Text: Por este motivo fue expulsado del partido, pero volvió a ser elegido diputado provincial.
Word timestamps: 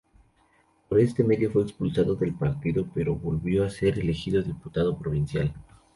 Por 0.89 0.99
este 0.99 1.23
motivo 1.23 1.51
fue 1.53 1.61
expulsado 1.61 2.15
del 2.15 2.33
partido, 2.33 2.87
pero 2.91 3.13
volvió 3.15 3.63
a 3.63 3.69
ser 3.69 3.99
elegido 3.99 4.41
diputado 4.41 4.97
provincial. 4.97 5.53